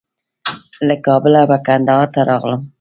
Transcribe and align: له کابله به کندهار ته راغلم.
له 0.87 0.95
کابله 1.05 1.41
به 1.49 1.57
کندهار 1.67 2.07
ته 2.13 2.19
راغلم. 2.29 2.61